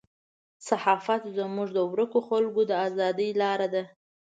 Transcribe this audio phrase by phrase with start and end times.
[0.67, 3.83] صحافت زموږ د ورکو خلکو د ازادۍ لاره ده.